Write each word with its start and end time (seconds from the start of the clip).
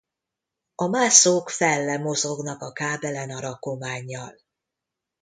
A 0.75 0.87
mászók 0.87 1.49
fel 1.49 1.85
le 1.85 1.97
mozognak 1.97 2.61
a 2.61 2.71
kábelen 2.71 3.29
a 3.29 3.39
rakománnyal. 3.39 4.35